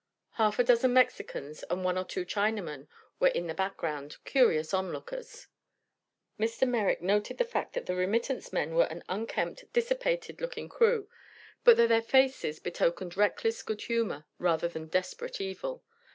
[0.31, 2.87] Half a dozen Mexicans and one or two Chinamen
[3.19, 5.45] were in the background, curious onlookers.
[6.39, 6.67] Mr.
[6.67, 11.07] Merrick noted the fact that the remittance men were an unkempt, dissipated looking crew,
[11.63, 15.83] but that their faces betokened reckless good humor rather than desperate evil.